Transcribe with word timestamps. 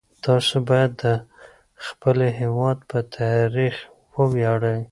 تاسو 0.25 0.55
باید 0.69 0.91
د 1.03 1.05
خپل 1.87 2.17
هیواد 2.41 2.77
په 2.89 2.97
تاریخ 3.17 3.75
وویاړئ. 4.17 4.81